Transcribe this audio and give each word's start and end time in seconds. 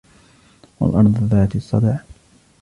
والأرض 0.79 1.17
ذات 1.29 1.55
الصدع 1.55 1.97